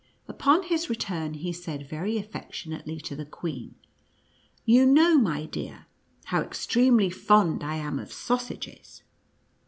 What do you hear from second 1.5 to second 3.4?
said very affec tionately to the